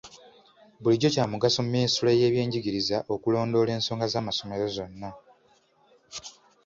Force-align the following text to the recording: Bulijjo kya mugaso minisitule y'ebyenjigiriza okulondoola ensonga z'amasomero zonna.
Bulijjo 0.81 1.07
kya 1.13 1.25
mugaso 1.31 1.59
minisitule 1.63 2.11
y'ebyenjigiriza 2.19 2.97
okulondoola 3.13 3.71
ensonga 3.77 4.05
z'amasomero 4.13 4.65
zonna. 4.75 5.09